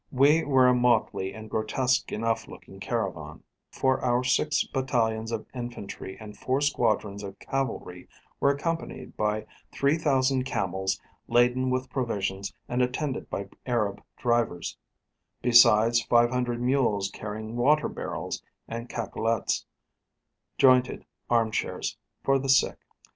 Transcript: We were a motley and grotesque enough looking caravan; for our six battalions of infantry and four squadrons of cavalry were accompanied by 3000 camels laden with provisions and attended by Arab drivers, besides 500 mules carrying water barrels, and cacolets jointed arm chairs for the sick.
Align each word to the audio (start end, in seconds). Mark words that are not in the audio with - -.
We 0.11 0.43
were 0.43 0.67
a 0.67 0.73
motley 0.73 1.31
and 1.31 1.47
grotesque 1.47 2.11
enough 2.11 2.47
looking 2.47 2.79
caravan; 2.79 3.43
for 3.69 4.01
our 4.03 4.23
six 4.23 4.63
battalions 4.63 5.31
of 5.31 5.45
infantry 5.53 6.17
and 6.19 6.35
four 6.35 6.59
squadrons 6.61 7.21
of 7.21 7.37
cavalry 7.37 8.07
were 8.39 8.49
accompanied 8.49 9.15
by 9.15 9.45
3000 9.73 10.43
camels 10.43 10.99
laden 11.27 11.69
with 11.69 11.91
provisions 11.91 12.51
and 12.67 12.81
attended 12.81 13.29
by 13.29 13.49
Arab 13.67 14.01
drivers, 14.17 14.75
besides 15.43 16.01
500 16.01 16.59
mules 16.59 17.11
carrying 17.11 17.55
water 17.55 17.87
barrels, 17.87 18.41
and 18.67 18.89
cacolets 18.89 19.65
jointed 20.57 21.05
arm 21.29 21.51
chairs 21.51 21.95
for 22.23 22.39
the 22.39 22.49
sick. 22.49 22.79